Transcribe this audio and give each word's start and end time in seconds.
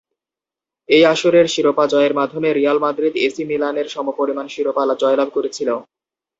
এই 0.89 1.03
আসরের 1.05 1.47
শিরোপা 1.47 1.85
জয়ের 1.87 2.13
মাধ্যমে 2.13 2.49
রিয়াল 2.51 2.77
মাদ্রিদ 2.79 3.15
এসি 3.25 3.43
মিলানের 3.45 3.87
সমপরিমাণ 3.89 4.45
শিরোপা 4.49 4.83
জয়লাভ 5.01 5.29
করেছিল। 5.33 5.69